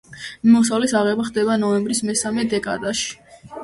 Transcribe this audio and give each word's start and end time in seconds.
მოსავლის 0.53 0.95
აღება 1.01 1.27
ხდება 1.29 1.59
ნოემბრის 1.67 2.05
მესამე 2.11 2.51
დეკადაში. 2.59 3.19